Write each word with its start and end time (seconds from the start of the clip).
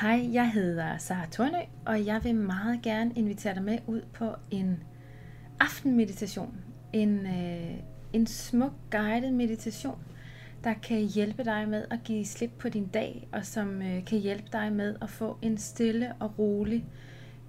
Hej, 0.00 0.28
jeg 0.32 0.50
hedder 0.50 0.98
Sara 0.98 1.26
Tornø, 1.26 1.58
og 1.86 2.06
jeg 2.06 2.24
vil 2.24 2.34
meget 2.34 2.82
gerne 2.82 3.12
invitere 3.16 3.54
dig 3.54 3.62
med 3.62 3.78
ud 3.86 4.00
på 4.12 4.34
en 4.50 4.82
aftenmeditation. 5.60 6.54
En, 6.92 7.26
øh, 7.26 7.74
en 8.12 8.26
smuk 8.26 8.72
guided 8.90 9.30
meditation, 9.30 9.98
der 10.64 10.74
kan 10.74 11.00
hjælpe 11.00 11.44
dig 11.44 11.68
med 11.68 11.84
at 11.90 11.98
give 12.04 12.24
slip 12.24 12.50
på 12.58 12.68
din 12.68 12.86
dag, 12.86 13.28
og 13.32 13.46
som 13.46 13.82
øh, 13.82 14.04
kan 14.04 14.18
hjælpe 14.18 14.48
dig 14.52 14.72
med 14.72 14.96
at 15.02 15.10
få 15.10 15.38
en 15.42 15.58
stille 15.58 16.12
og 16.20 16.38
rolig, 16.38 16.84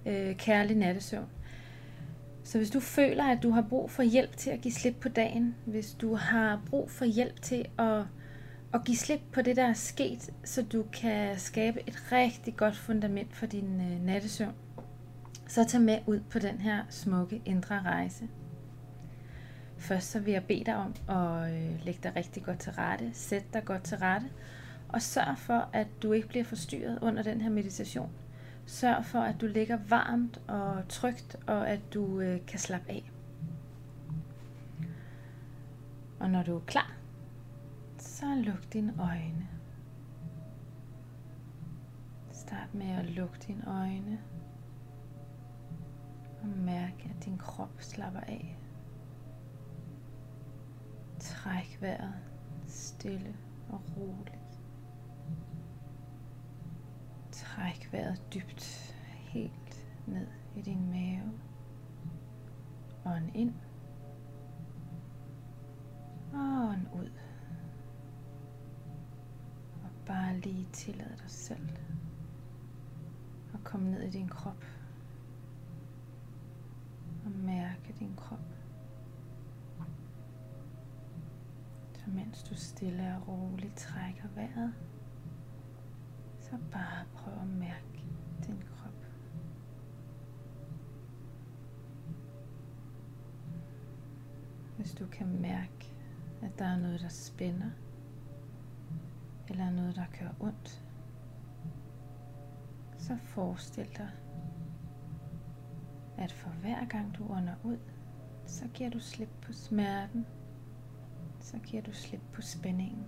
øh, 0.06 0.36
kærlig 0.36 0.76
nattesøvn. 0.76 1.28
Så 2.42 2.58
hvis 2.58 2.70
du 2.70 2.80
føler, 2.80 3.24
at 3.24 3.42
du 3.42 3.50
har 3.50 3.62
brug 3.62 3.90
for 3.90 4.02
hjælp 4.02 4.36
til 4.36 4.50
at 4.50 4.60
give 4.60 4.72
slip 4.72 4.96
på 5.00 5.08
dagen, 5.08 5.54
hvis 5.66 5.94
du 5.94 6.14
har 6.14 6.62
brug 6.66 6.90
for 6.90 7.04
hjælp 7.04 7.42
til 7.42 7.64
at 7.78 8.02
og 8.74 8.84
give 8.84 8.96
slip 8.96 9.20
på 9.32 9.42
det, 9.42 9.56
der 9.56 9.64
er 9.64 9.72
sket, 9.72 10.30
så 10.44 10.62
du 10.62 10.84
kan 10.92 11.38
skabe 11.38 11.80
et 11.86 12.12
rigtig 12.12 12.56
godt 12.56 12.76
fundament 12.76 13.36
for 13.36 13.46
din 13.46 13.80
øh, 13.80 14.04
nattesøvn. 14.04 14.54
Så 15.46 15.64
tag 15.64 15.80
med 15.80 15.98
ud 16.06 16.20
på 16.30 16.38
den 16.38 16.60
her 16.60 16.84
smukke 16.90 17.42
indre 17.44 17.82
rejse. 17.82 18.28
Først 19.76 20.10
så 20.10 20.20
vil 20.20 20.32
jeg 20.32 20.44
bede 20.44 20.64
dig 20.64 20.76
om 20.76 20.94
at 21.08 21.54
øh, 21.54 21.84
lægge 21.84 22.00
dig 22.02 22.16
rigtig 22.16 22.44
godt 22.44 22.58
til 22.58 22.72
rette, 22.72 23.10
sæt 23.12 23.44
dig 23.52 23.64
godt 23.64 23.82
til 23.82 23.98
rette, 23.98 24.26
og 24.88 25.02
sørg 25.02 25.38
for, 25.38 25.68
at 25.72 25.86
du 26.02 26.12
ikke 26.12 26.28
bliver 26.28 26.44
forstyrret 26.44 26.98
under 27.02 27.22
den 27.22 27.40
her 27.40 27.50
meditation. 27.50 28.10
Sørg 28.66 29.04
for, 29.04 29.20
at 29.20 29.40
du 29.40 29.46
ligger 29.46 29.78
varmt 29.88 30.40
og 30.48 30.88
trygt, 30.88 31.36
og 31.46 31.68
at 31.68 31.80
du 31.94 32.20
øh, 32.20 32.40
kan 32.46 32.58
slappe 32.58 32.90
af. 32.90 33.10
Og 36.20 36.30
når 36.30 36.42
du 36.42 36.56
er 36.56 36.60
klar, 36.66 37.03
så 38.24 38.34
luk 38.34 38.72
dine 38.72 38.94
øjne. 38.98 39.48
Start 42.32 42.74
med 42.74 42.86
at 42.86 43.04
lukke 43.04 43.38
dine 43.46 43.64
øjne. 43.66 44.20
Og 46.42 46.48
mærk, 46.48 47.06
at 47.10 47.24
din 47.24 47.38
krop 47.38 47.74
slapper 47.78 48.20
af. 48.20 48.58
Træk 51.18 51.78
vejret 51.80 52.14
stille 52.66 53.36
og 53.68 53.80
roligt. 53.96 54.60
Træk 57.32 57.88
vejret 57.92 58.22
dybt 58.34 58.94
helt 59.18 59.88
ned 60.06 60.26
i 60.56 60.62
din 60.62 60.90
mave. 60.90 61.32
Ånd 63.06 63.36
ind. 63.36 63.54
Og 66.32 66.68
ånd 66.70 66.86
ud. 66.94 67.23
Bare 70.06 70.36
lige 70.40 70.68
tillade 70.72 71.16
dig 71.22 71.30
selv 71.30 71.68
at 73.54 73.64
komme 73.64 73.90
ned 73.90 74.02
i 74.02 74.10
din 74.10 74.28
krop 74.28 74.64
og 77.24 77.30
mærke 77.30 77.94
din 77.98 78.14
krop. 78.16 78.38
Så 81.94 82.10
mens 82.10 82.42
du 82.42 82.54
stille 82.54 83.16
og 83.16 83.28
roligt 83.28 83.76
trækker 83.76 84.28
vejret, 84.34 84.74
så 86.40 86.50
bare 86.72 87.04
prøv 87.14 87.34
at 87.34 87.46
mærke 87.48 88.04
din 88.46 88.62
krop. 88.62 89.06
Hvis 94.76 94.94
du 94.94 95.06
kan 95.06 95.40
mærke, 95.40 95.94
at 96.42 96.58
der 96.58 96.64
er 96.64 96.78
noget, 96.78 97.00
der 97.00 97.08
spænder, 97.08 97.70
noget, 99.74 99.96
der 99.96 100.04
gør 100.20 100.28
ondt, 100.40 100.84
så 102.98 103.16
forestil 103.16 103.88
dig, 103.96 104.10
at 106.18 106.32
for 106.32 106.50
hver 106.50 106.84
gang 106.84 107.14
du 107.18 107.28
ånder 107.28 107.54
ud, 107.62 107.78
så 108.46 108.68
giver 108.74 108.90
du 108.90 108.98
slip 108.98 109.28
på 109.42 109.52
smerten, 109.52 110.26
så 111.40 111.58
giver 111.58 111.82
du 111.82 111.92
slip 111.92 112.20
på 112.32 112.42
spændingen. 112.42 113.06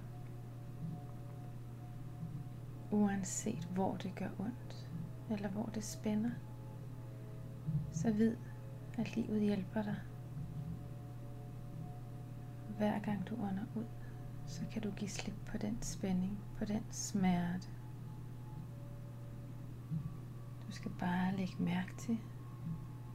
Uanset 2.91 3.65
hvor 3.65 3.97
det 3.97 4.15
gør 4.15 4.29
ondt, 4.39 4.89
eller 5.31 5.49
hvor 5.49 5.71
det 5.75 5.85
spænder, 5.85 6.31
så 7.93 8.13
vid, 8.13 8.37
at 8.99 9.17
livet 9.17 9.41
hjælper 9.41 9.83
dig. 9.83 9.97
Hver 12.77 12.99
gang 12.99 13.29
du 13.29 13.35
ånder 13.35 13.65
ud 13.75 13.85
så 14.47 14.65
kan 14.73 14.83
du 14.83 14.91
give 14.91 15.11
slip 15.11 15.35
på 15.47 15.59
den 15.59 15.83
spænding, 15.83 16.39
på 16.59 16.65
den 16.65 16.83
smerte. 16.91 17.69
Du 20.67 20.73
skal 20.73 20.91
bare 20.91 21.37
lægge 21.37 21.55
mærke 21.59 21.97
til, 21.99 22.19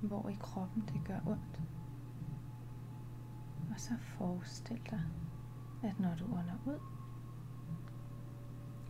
hvor 0.02 0.30
i 0.30 0.38
kroppen 0.40 0.84
det 0.94 1.02
gør 1.06 1.19
ondt. 1.25 1.62
Og 3.69 3.80
så 3.80 3.97
forestil 3.97 4.81
dig, 4.90 5.03
at 5.84 6.00
når 6.00 6.16
du 6.16 6.25
ånder 6.25 6.58
ud, 6.66 6.80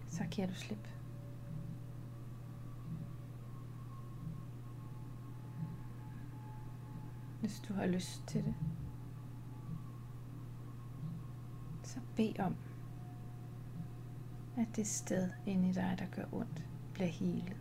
så 0.08 0.24
giver 0.32 0.48
du 0.48 0.54
slip. 0.54 0.88
Hvis 7.40 7.60
du 7.60 7.74
har 7.74 7.86
lyst 7.86 8.24
til 8.28 8.44
det, 8.44 8.56
så 12.22 12.34
bed 12.34 12.40
om, 12.46 12.56
at 14.58 14.68
det 14.76 14.88
sted 14.88 15.30
inde 15.46 15.70
i 15.70 15.74
dig, 15.74 15.96
der 16.00 16.06
gør 16.06 16.26
ondt, 16.32 16.66
bliver 16.94 17.10
helet. 17.10 17.58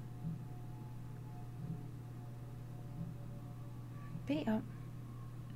Bed 4.27 4.49
om, 4.49 4.63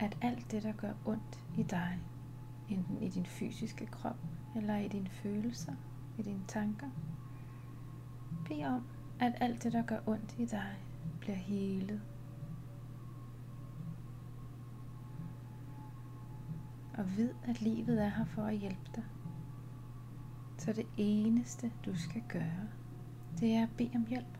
at 0.00 0.18
alt 0.22 0.50
det, 0.50 0.62
der 0.62 0.72
gør 0.72 0.92
ondt 1.04 1.40
i 1.58 1.62
dig, 1.62 2.00
enten 2.68 3.02
i 3.02 3.08
din 3.08 3.26
fysiske 3.26 3.86
krop, 3.86 4.16
eller 4.56 4.76
i 4.76 4.88
dine 4.88 5.08
følelser, 5.08 5.74
i 6.18 6.22
dine 6.22 6.44
tanker, 6.48 6.90
bed 8.48 8.64
om, 8.64 8.86
at 9.20 9.32
alt 9.40 9.62
det, 9.62 9.72
der 9.72 9.82
gør 9.82 9.98
ondt 10.06 10.34
i 10.38 10.44
dig, 10.44 10.76
bliver 11.20 11.36
helet 11.36 12.02
Og 16.98 17.16
vid, 17.16 17.30
at 17.48 17.60
livet 17.60 18.04
er 18.04 18.08
her 18.08 18.24
for 18.24 18.42
at 18.42 18.56
hjælpe 18.56 18.90
dig. 18.94 19.04
Så 20.58 20.72
det 20.72 20.86
eneste, 20.96 21.72
du 21.84 21.96
skal 21.96 22.22
gøre, 22.28 22.68
det 23.40 23.54
er 23.54 23.62
at 23.62 23.76
bede 23.76 23.90
om 23.94 24.06
hjælp. 24.06 24.38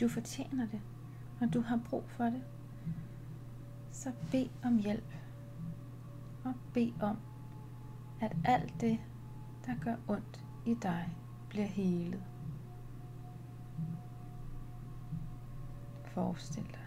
Du 0.00 0.08
fortjener 0.08 0.66
det, 0.66 0.80
og 1.40 1.54
du 1.54 1.60
har 1.60 1.80
brug 1.90 2.04
for 2.08 2.24
det. 2.24 2.42
Så 3.92 4.12
bed 4.30 4.48
om 4.64 4.78
hjælp. 4.78 5.14
Og 6.44 6.54
bed 6.74 6.92
om, 7.00 7.16
at 8.20 8.36
alt 8.44 8.80
det, 8.80 8.98
der 9.66 9.74
gør 9.80 9.96
ondt 10.08 10.44
i 10.66 10.74
dig, 10.82 11.16
bliver 11.48 11.66
helet. 11.66 12.24
Forestil 16.04 16.64
dig 16.64 16.79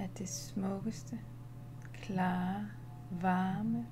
at 0.00 0.18
det 0.18 0.28
smukkeste, 0.28 1.18
klare, 1.92 2.66
varme, 3.10 3.86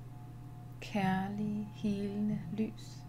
kærlige, 0.81 1.69
helende 1.73 2.41
lys 2.53 3.03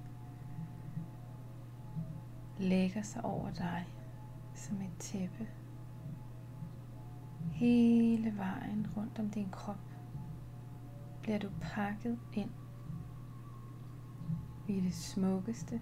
lægger 2.58 3.02
sig 3.02 3.24
over 3.24 3.50
dig 3.50 3.86
som 4.54 4.80
et 4.80 4.96
tæppe. 4.98 5.48
Hele 7.52 8.36
vejen 8.36 8.86
rundt 8.96 9.18
om 9.18 9.30
din 9.30 9.48
krop 9.50 9.80
bliver 11.22 11.38
du 11.38 11.48
pakket 11.60 12.18
ind 12.32 12.50
i 14.68 14.80
det 14.80 14.94
smukkeste, 14.94 15.80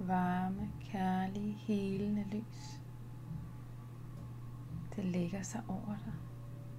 varme, 0.00 0.70
kærlige, 0.80 1.52
helende 1.52 2.24
lys. 2.24 2.80
Det 4.96 5.04
lægger 5.04 5.42
sig 5.42 5.62
over 5.68 5.96
dig 6.04 6.29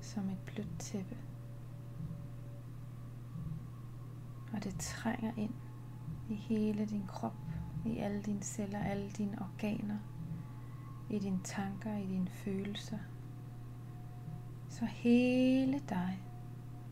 som 0.01 0.29
et 0.29 0.37
blødt 0.45 0.79
tæppe. 0.79 1.17
Og 4.53 4.63
det 4.63 4.75
trænger 4.79 5.31
ind 5.37 5.53
i 6.29 6.35
hele 6.35 6.85
din 6.85 7.03
krop, 7.07 7.37
i 7.85 7.97
alle 7.97 8.21
dine 8.21 8.43
celler, 8.43 8.83
alle 8.83 9.09
dine 9.09 9.41
organer, 9.41 9.97
i 11.09 11.19
dine 11.19 11.39
tanker, 11.43 11.97
i 11.97 12.07
dine 12.07 12.29
følelser. 12.29 12.97
Så 14.69 14.85
hele 14.85 15.79
dig, 15.89 16.23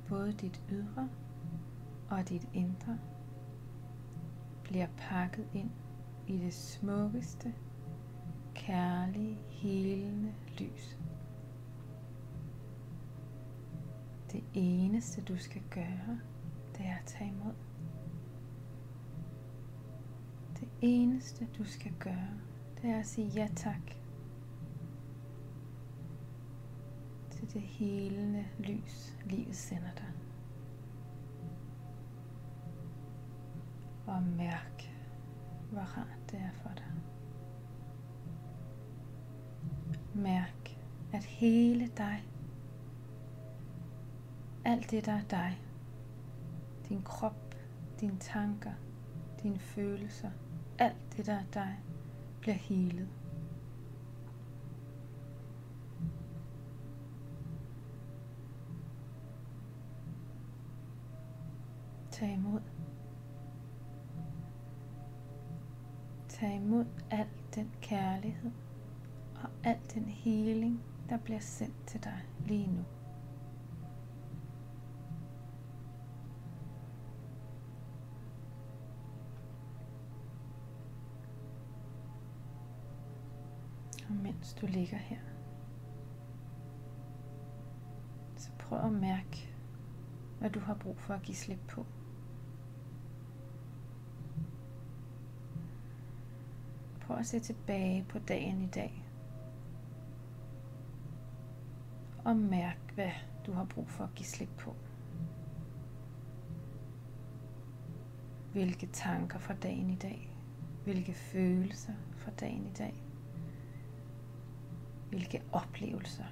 både 0.09 0.33
dit 0.33 0.61
ydre 0.71 1.09
og 2.09 2.29
dit 2.29 2.47
indre, 2.53 3.00
bliver 4.63 4.88
pakket 4.97 5.47
ind 5.53 5.71
i 6.27 6.38
det 6.38 6.53
smukkeste, 6.53 7.53
kærlige, 8.56 9.38
helende 9.50 10.33
lys. 10.59 10.97
Det 14.31 14.43
eneste 14.53 15.21
du 15.21 15.37
skal 15.37 15.61
gøre, 15.69 16.19
det 16.77 16.85
er 16.85 16.95
at 16.95 17.05
tage 17.05 17.29
imod. 17.29 17.53
Det 20.59 20.67
eneste 20.81 21.47
du 21.57 21.63
skal 21.63 21.93
gøre, 21.99 22.29
det 22.81 22.89
er 22.89 22.99
at 22.99 23.05
sige 23.05 23.27
ja 23.27 23.47
tak 23.55 23.91
til 27.29 27.53
det 27.53 27.61
helende 27.61 28.45
lys, 28.59 29.17
livet 29.25 29.55
sender 29.55 29.91
dig. 29.95 30.13
Og 34.07 34.23
mærk, 34.23 34.93
hvor 35.71 35.81
rart 35.81 36.31
det 36.31 36.39
er 36.39 36.51
for 36.53 36.69
dig. 36.75 36.93
Mærk, 40.15 40.77
at 41.13 41.23
hele 41.25 41.87
dig, 41.97 42.23
alt 44.69 44.92
det 44.92 45.06
der 45.06 45.12
er 45.12 45.24
dig, 45.30 45.62
din 46.89 47.01
krop, 47.01 47.56
dine 48.00 48.18
tanker, 48.19 48.71
dine 49.44 49.60
følelser, 49.60 50.30
alt 50.80 51.18
det 51.18 51.25
der 51.25 51.33
er 51.33 51.44
dig, 51.54 51.80
bliver 52.39 52.56
helet. 52.56 53.10
Tag 62.12 62.33
imod. 62.33 62.62
Tag 66.30 66.56
imod 66.56 66.86
al 67.12 67.27
den 67.56 67.71
kærlighed 67.81 68.51
og 69.36 69.50
al 69.63 69.80
den 69.94 70.04
heling, 70.04 70.83
der 71.10 71.18
bliver 71.18 71.39
sendt 71.39 71.88
til 71.88 72.04
dig 72.04 72.25
lige 72.45 72.68
nu. 72.68 72.98
Mens 84.39 84.53
du 84.53 84.65
ligger 84.65 84.97
her, 84.97 85.19
så 88.38 88.51
prøv 88.59 88.80
at 88.80 88.91
mærke, 88.91 89.53
hvad 90.39 90.50
du 90.50 90.59
har 90.59 90.74
brug 90.74 91.00
for 91.00 91.13
at 91.13 91.21
give 91.21 91.36
slip 91.36 91.59
på. 91.68 91.86
Prøv 97.01 97.18
at 97.18 97.25
se 97.25 97.39
tilbage 97.39 98.06
på 98.09 98.19
dagen 98.19 98.62
i 98.62 98.68
dag. 98.68 99.06
Og 102.25 102.35
mærk, 102.35 102.92
hvad 102.95 103.12
du 103.45 103.51
har 103.51 103.65
brug 103.65 103.89
for 103.89 104.03
at 104.03 104.15
give 104.15 104.27
slip 104.27 104.50
på. 104.57 104.75
Hvilke 108.51 108.88
tanker 108.88 109.39
fra 109.39 109.53
dagen 109.53 109.89
i 109.89 109.95
dag? 109.95 110.38
Hvilke 110.83 111.13
følelser 111.13 111.94
fra 112.15 112.31
dagen 112.31 112.65
i 112.65 112.74
dag? 112.77 113.08
Hvilke 115.09 115.41
oplevelser? 115.51 116.25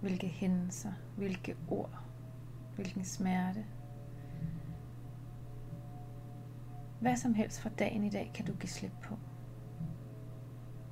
Hvilke 0.00 0.26
hændelser? 0.26 0.92
Hvilke 1.16 1.56
ord? 1.68 1.98
Hvilken 2.74 3.04
smerte? 3.04 3.66
Hvad 7.00 7.16
som 7.16 7.34
helst 7.34 7.60
fra 7.60 7.70
dagen 7.78 8.04
i 8.04 8.10
dag 8.10 8.30
kan 8.34 8.46
du 8.46 8.52
give 8.52 8.70
slip 8.70 8.92
på. 9.02 9.16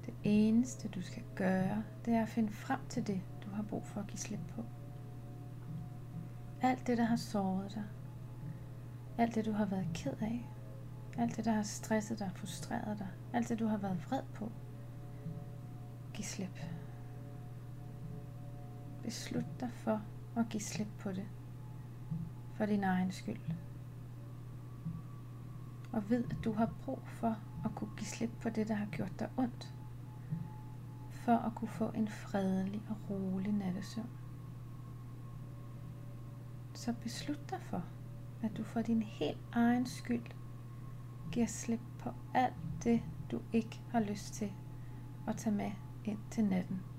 Det 0.07 0.15
eneste 0.25 0.89
du 0.89 1.03
skal 1.03 1.23
gøre, 1.35 1.85
det 2.05 2.15
er 2.15 2.23
at 2.23 2.29
finde 2.29 2.53
frem 2.53 2.81
til 2.89 3.07
det, 3.07 3.21
du 3.45 3.51
har 3.51 3.63
brug 3.63 3.87
for 3.87 4.01
at 4.01 4.07
give 4.07 4.19
slip 4.19 4.41
på. 4.55 4.65
Alt 6.63 6.87
det, 6.87 6.99
der 6.99 7.05
har 7.05 7.17
såret 7.17 7.75
dig. 7.75 7.85
Alt 9.19 9.35
det, 9.35 9.45
du 9.45 9.53
har 9.53 9.65
været 9.65 9.87
ked 9.95 10.13
af. 10.21 10.49
Alt 11.19 11.37
det, 11.37 11.45
der 11.45 11.53
har 11.53 11.63
stresset 11.63 12.19
dig, 12.19 12.31
frustreret 12.35 12.99
dig. 12.99 13.09
Alt 13.33 13.49
det, 13.49 13.59
du 13.59 13.67
har 13.67 13.77
været 13.77 14.05
vred 14.11 14.23
på. 14.35 14.53
Giv 16.15 16.25
slip. 16.25 16.61
Beslut 19.03 19.61
dig 19.61 19.71
for 19.73 20.03
at 20.37 20.49
give 20.51 20.61
slip 20.61 20.89
på 20.99 21.13
det. 21.13 21.29
For 22.55 22.67
din 22.67 22.85
egen 22.85 23.13
skyld. 23.13 23.41
Og 25.93 26.11
ved, 26.11 26.25
at 26.31 26.37
du 26.45 26.53
har 26.53 26.73
brug 26.83 27.01
for 27.05 27.37
at 27.65 27.75
kunne 27.75 27.91
give 27.97 28.07
slip 28.07 28.31
på 28.43 28.49
det, 28.49 28.69
der 28.69 28.75
har 28.75 28.87
gjort 28.87 29.21
dig 29.21 29.29
ondt 29.37 29.75
for 31.31 31.37
at 31.37 31.55
kunne 31.55 31.69
få 31.69 31.91
en 31.95 32.09
fredelig 32.09 32.83
og 32.89 32.97
rolig 33.11 33.53
nattesøvn. 33.53 34.11
Så 36.75 36.95
beslut 37.03 37.51
dig 37.51 37.61
for, 37.63 37.85
at 38.43 38.57
du 38.57 38.65
for 38.65 38.83
din 38.83 39.03
helt 39.03 39.39
egen 39.53 39.87
skyld 39.87 40.25
giver 41.33 41.47
slip 41.47 41.81
på 41.99 42.11
alt 42.35 42.55
det, 42.85 43.03
du 43.31 43.41
ikke 43.53 43.81
har 43.91 44.01
lyst 44.01 44.35
til 44.35 44.53
at 45.29 45.37
tage 45.37 45.57
med 45.57 45.71
ind 46.05 46.19
til 46.31 46.45
natten. 46.45 46.90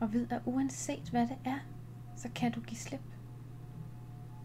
Og 0.00 0.12
ved, 0.12 0.26
at 0.30 0.42
uanset 0.44 1.10
hvad 1.10 1.26
det 1.26 1.38
er, 1.44 1.58
så 2.16 2.28
kan 2.34 2.52
du 2.52 2.60
give 2.60 2.78
slip. 2.78 3.02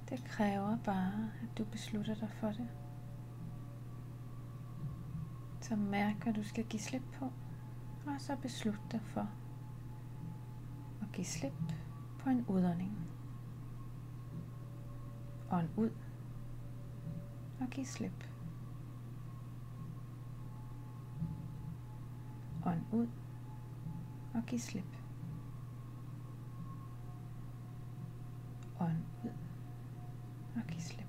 Det 0.09 0.24
kræver 0.24 0.77
bare, 0.77 1.31
at 1.44 1.57
du 1.57 1.63
beslutter 1.63 2.15
dig 2.15 2.30
for 2.30 2.48
det. 2.48 2.68
Så 5.62 5.75
mærk, 5.75 6.24
hvad 6.24 6.33
du 6.33 6.44
skal 6.44 6.65
give 6.65 6.80
slip 6.80 7.03
på. 7.19 7.25
Og 8.06 8.15
så 8.19 8.36
beslut 8.36 8.80
dig 8.92 9.01
for 9.01 9.30
at 11.01 11.12
give 11.13 11.25
slip 11.25 11.54
på 12.19 12.30
en 12.30 12.45
udånding. 12.47 12.97
Ånd 15.51 15.69
ud 15.77 15.92
og 17.59 17.68
giv 17.68 17.86
slip. 17.86 18.27
Ånd 22.65 22.81
ud 22.92 23.07
og 24.33 24.44
giv 24.47 24.59
slip. 24.59 25.00
Ånd 28.81 28.98
ud 29.24 29.30
og 30.56 30.62
giv 30.68 30.81
slip. 30.81 31.07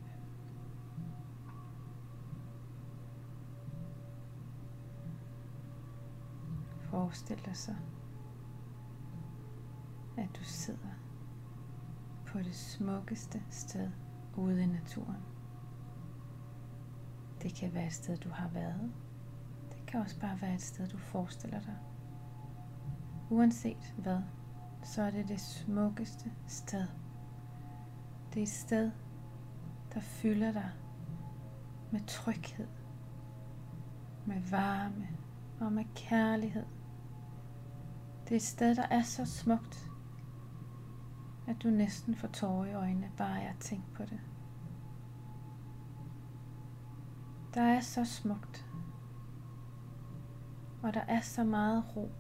Forestil 6.81 7.45
dig 7.45 7.57
så, 7.57 7.75
at 10.17 10.29
du 10.39 10.45
sidder 10.45 10.89
på 12.27 12.39
det 12.39 12.55
smukkeste 12.55 13.43
sted 13.51 13.91
ude 14.37 14.63
i 14.63 14.67
naturen. 14.67 15.23
Det 17.43 17.55
kan 17.55 17.75
være 17.75 17.87
et 17.87 17.93
sted, 17.93 18.17
du 18.17 18.29
har 18.29 18.49
været. 18.49 18.93
Det 19.73 19.87
kan 19.87 20.01
også 20.01 20.21
bare 20.21 20.41
være 20.41 20.55
et 20.55 20.63
sted, 20.63 20.89
du 20.89 20.99
forestiller 20.99 21.61
dig. 21.61 21.79
Uanset 23.31 23.95
hvad, 23.99 24.21
så 24.83 25.03
er 25.03 25.11
det 25.11 25.29
det 25.29 25.41
smukkeste 25.41 26.33
sted. 26.47 26.87
Det 28.35 28.39
er 28.39 28.43
et 28.43 28.49
sted, 28.49 28.91
der 29.95 30.01
fylder 30.01 30.53
dig 30.53 30.71
med 31.91 32.01
tryghed, 32.07 32.69
med 34.27 34.41
varme 34.51 35.09
og 35.61 35.73
med 35.73 35.85
kærlighed. 35.95 36.67
Det 38.25 38.33
er 38.33 38.37
et 38.37 38.43
sted, 38.43 38.75
der 38.75 38.87
er 38.91 39.03
så 39.03 39.25
smukt, 39.25 39.91
at 41.47 41.63
du 41.63 41.71
næsten 41.71 42.15
får 42.15 42.29
tårer 42.29 42.67
i 42.67 42.75
øjnene, 42.75 43.11
bare 43.17 43.35
jeg 43.35 43.55
tænker 43.61 43.89
på 43.95 44.03
det. 44.03 44.21
Der 47.55 47.63
er 47.63 47.81
så 47.81 48.05
smukt, 48.05 48.67
og 50.83 50.95
der 50.95 51.01
er 51.01 51.21
så 51.21 51.45
meget 51.45 51.97
ro, 51.97 52.11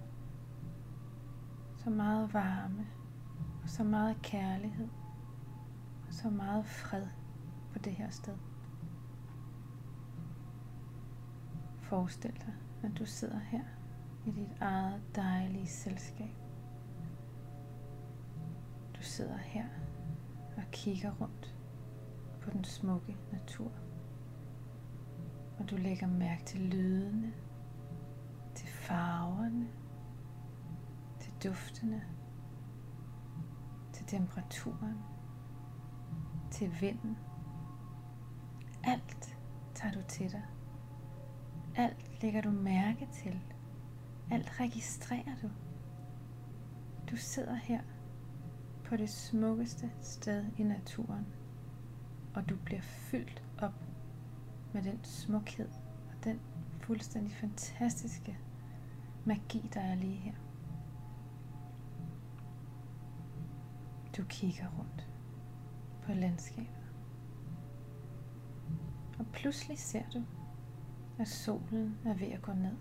så 1.76 1.90
meget 1.90 2.34
varme, 2.34 2.86
og 3.62 3.68
så 3.68 3.84
meget 3.84 4.22
kærlighed, 4.22 4.88
så 6.12 6.30
meget 6.30 6.66
fred 6.66 7.06
på 7.72 7.78
det 7.78 7.92
her 7.92 8.10
sted. 8.10 8.36
Forestil 11.80 12.32
dig, 12.32 12.54
at 12.82 12.98
du 12.98 13.06
sidder 13.06 13.38
her 13.38 13.64
i 14.26 14.30
dit 14.30 14.56
eget 14.60 15.02
dejlige 15.16 15.66
selskab. 15.66 16.36
Du 18.96 19.02
sidder 19.02 19.36
her 19.36 19.66
og 20.56 20.62
kigger 20.72 21.12
rundt 21.20 21.56
på 22.40 22.50
den 22.50 22.64
smukke 22.64 23.16
natur. 23.32 23.72
Og 25.58 25.70
du 25.70 25.76
lægger 25.76 26.06
mærke 26.06 26.44
til 26.44 26.60
lydene, 26.60 27.32
til 28.54 28.68
farverne, 28.68 29.68
til 31.20 31.32
duftene, 31.44 32.02
til 33.92 34.06
temperaturen, 34.06 34.98
til 36.52 36.80
vinden. 36.80 37.18
Alt 38.84 39.38
tager 39.74 39.94
du 39.94 40.00
til 40.08 40.32
dig. 40.32 40.42
Alt 41.76 42.22
lægger 42.22 42.40
du 42.40 42.50
mærke 42.50 43.08
til 43.12 43.40
alt 44.32 44.60
registrerer 44.60 45.36
du. 45.42 45.50
Du 47.10 47.16
sidder 47.16 47.54
her 47.54 47.80
på 48.84 48.96
det 48.96 49.10
smukkeste 49.10 49.90
sted 50.00 50.44
i 50.58 50.62
naturen, 50.62 51.26
og 52.34 52.48
du 52.48 52.56
bliver 52.64 52.80
fyldt 52.80 53.42
op 53.58 53.84
med 54.72 54.82
den 54.82 55.04
smukhed 55.04 55.68
og 56.08 56.24
den 56.24 56.40
fuldstændig 56.80 57.32
fantastiske 57.32 58.38
magi, 59.24 59.70
der 59.74 59.80
er 59.80 59.94
lige 59.94 60.16
her. 60.16 60.34
Du 64.16 64.24
kigger 64.28 64.66
rundt 64.78 65.11
på 66.02 66.12
landskabet. 66.12 66.92
Og 69.18 69.26
pludselig 69.32 69.78
ser 69.78 70.02
du, 70.14 70.24
at 71.18 71.28
solen 71.28 71.98
er 72.04 72.14
ved 72.14 72.26
at 72.26 72.42
gå 72.42 72.52
ned. 72.52 72.76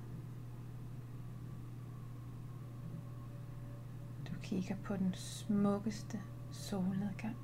Du 4.28 4.34
kigger 4.44 4.76
på 4.84 4.98
den 4.98 5.14
smukkeste 5.14 6.22
solnedgang. 6.52 7.38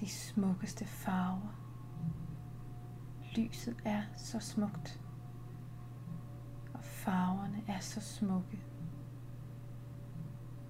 De 0.00 0.08
smukkeste 0.08 0.84
farver. 0.84 1.60
Lyset 3.36 3.76
er 3.84 4.02
så 4.16 4.40
smukt, 4.40 5.00
og 6.74 6.84
farverne 6.84 7.62
er 7.68 7.80
så 7.80 8.00
smukke, 8.00 8.62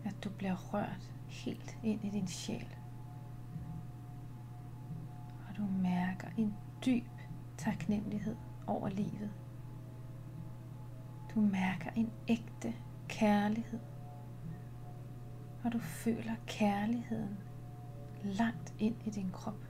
at 0.04 0.24
du 0.24 0.30
bliver 0.30 0.56
rørt 0.56 1.19
helt 1.30 1.78
ind 1.82 2.04
i 2.04 2.10
din 2.10 2.26
sjæl. 2.26 2.76
Og 5.48 5.56
du 5.56 5.62
mærker 5.82 6.28
en 6.36 6.54
dyb 6.86 7.06
taknemmelighed 7.58 8.36
over 8.66 8.88
livet. 8.88 9.30
Du 11.34 11.40
mærker 11.40 11.90
en 11.96 12.10
ægte 12.28 12.74
kærlighed. 13.08 13.80
Og 15.64 15.72
du 15.72 15.78
føler 15.78 16.34
kærligheden 16.46 17.38
langt 18.24 18.74
ind 18.78 18.96
i 19.06 19.10
din 19.10 19.30
krop. 19.32 19.64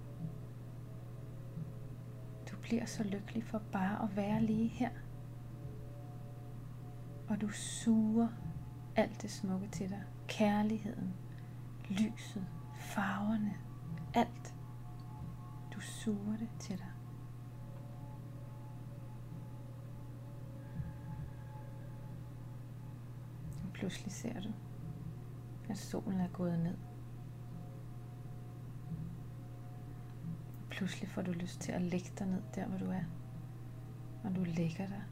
Du 2.51 2.57
bliver 2.63 2.85
så 2.85 3.05
lykkelig 3.05 3.45
for 3.45 3.63
bare 3.73 4.03
at 4.03 4.17
være 4.17 4.43
lige 4.43 4.69
her. 4.69 4.91
Og 7.29 7.41
du 7.41 7.49
suger 7.49 8.29
alt 8.97 9.23
det 9.23 9.31
smukke 9.31 9.69
til 9.69 9.89
dig. 9.89 10.03
Kærligheden, 10.29 11.15
lyset, 11.91 12.47
farverne, 12.75 13.55
alt. 14.15 14.55
Du 15.75 15.81
suger 15.81 16.37
det 16.37 16.49
til 16.59 16.79
dig. 16.79 16.93
Og 23.65 23.73
pludselig 23.73 24.13
ser 24.13 24.41
du, 24.41 24.49
at 25.69 25.79
solen 25.79 26.21
er 26.21 26.29
gået 26.29 26.59
ned. 26.59 26.77
Pludselig 30.71 31.09
får 31.09 31.23
du 31.23 31.33
lyst 31.33 31.61
til 31.61 31.73
at 31.73 31.83
lægge 31.83 32.11
dig 32.19 32.27
ned 32.27 32.43
der, 32.55 32.67
hvor 32.67 32.79
du 32.79 32.91
er. 32.91 33.05
Og 34.25 34.35
du 34.37 34.45
lægger 34.45 34.87
dig. 34.87 35.03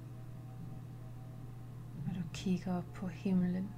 Og 2.08 2.14
du 2.14 2.20
kigger 2.32 2.76
op 2.76 2.85
på 2.94 3.06
himlen, 3.06 3.68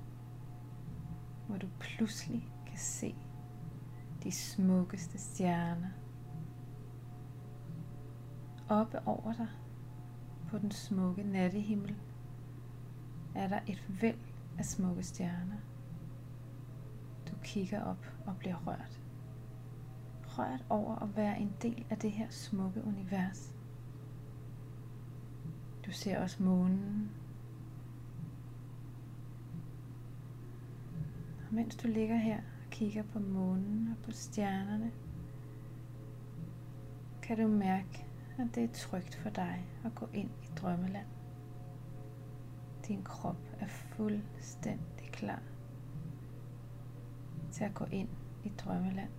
hvor 1.46 1.56
du 1.56 1.66
pludselig 1.80 2.52
kan 2.80 2.86
se 2.86 3.14
de 4.22 4.32
smukkeste 4.32 5.18
stjerner. 5.18 5.88
Oppe 8.68 8.98
over 9.06 9.32
dig 9.32 9.48
på 10.48 10.58
den 10.58 10.70
smukke 10.70 11.22
nattehimmel 11.22 11.96
er 13.34 13.48
der 13.48 13.60
et 13.66 13.84
væld 14.00 14.18
af 14.58 14.64
smukke 14.64 15.02
stjerner. 15.02 15.56
Du 17.30 17.32
kigger 17.42 17.82
op 17.82 18.06
og 18.26 18.36
bliver 18.36 18.56
rørt. 18.66 19.00
Rørt 20.24 20.64
over 20.68 20.96
at 20.96 21.16
være 21.16 21.40
en 21.40 21.52
del 21.62 21.86
af 21.90 21.98
det 21.98 22.12
her 22.12 22.26
smukke 22.30 22.84
univers. 22.84 23.54
Du 25.86 25.92
ser 25.92 26.20
også 26.20 26.42
månen. 26.42 27.10
Og 31.48 31.54
mens 31.54 31.76
du 31.76 31.88
ligger 31.88 32.16
her 32.16 32.40
kigger 32.80 33.02
på 33.02 33.18
månen 33.18 33.88
og 33.88 34.04
på 34.04 34.10
stjernerne, 34.10 34.92
kan 37.22 37.38
du 37.38 37.48
mærke, 37.48 38.06
at 38.38 38.54
det 38.54 38.64
er 38.64 38.72
trygt 38.72 39.14
for 39.14 39.30
dig 39.30 39.66
at 39.84 39.94
gå 39.94 40.08
ind 40.14 40.30
i 40.42 40.46
drømmeland. 40.56 41.06
Din 42.88 43.02
krop 43.02 43.36
er 43.58 43.66
fuldstændig 43.66 45.10
klar 45.12 45.42
til 47.52 47.64
at 47.64 47.74
gå 47.74 47.84
ind 47.84 48.08
i 48.44 48.48
drømmeland. 48.48 49.12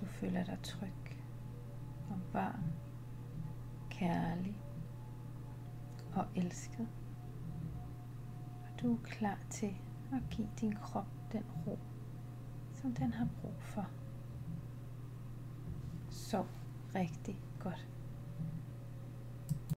Du 0.00 0.06
føler 0.06 0.44
dig 0.44 0.58
tryg 0.62 1.18
og 2.10 2.18
varm, 2.32 2.64
kærlig 3.90 4.56
og 6.14 6.26
elsket. 6.36 6.88
Og 8.62 8.82
du 8.82 8.94
er 8.94 9.02
klar 9.04 9.38
til 9.50 9.76
at 10.12 10.22
give 10.30 10.48
din 10.60 10.72
krop 10.72 11.06
den 11.32 11.44
ro, 11.66 11.78
som 12.82 12.94
den 12.94 13.12
har 13.12 13.28
brug 13.40 13.54
for. 13.60 13.86
Sov 16.10 16.46
rigtig 16.94 17.38
godt. 17.58 17.86